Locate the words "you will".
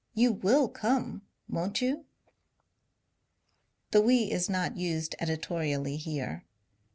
0.15-0.67